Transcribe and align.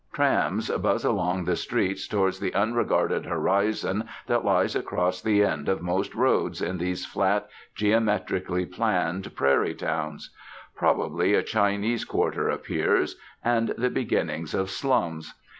Trams 0.13 0.71
buzz 0.71 1.05
along 1.05 1.43
the 1.45 1.55
streets 1.55 2.07
towards 2.07 2.39
the 2.39 2.55
unregarded 2.55 3.27
horizon 3.27 4.09
that 4.25 4.43
lies 4.43 4.75
across 4.75 5.21
the 5.21 5.43
end 5.43 5.69
of 5.69 5.83
most 5.83 6.15
roads 6.15 6.59
in 6.59 6.79
these 6.79 7.05
flat, 7.05 7.47
geometrically 7.75 8.65
planned, 8.65 9.35
prairie 9.35 9.75
towns. 9.75 10.31
Probably 10.75 11.35
a 11.35 11.43
Chinese 11.43 12.03
quarter 12.03 12.49
appears, 12.49 13.15
and 13.45 13.75
the 13.77 13.91
beginnings 13.91 14.55
of 14.55 14.71
slums. 14.71 15.35